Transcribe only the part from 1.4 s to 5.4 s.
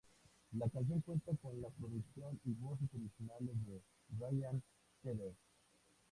con la producción y voces adicionales de Ryan Tedder.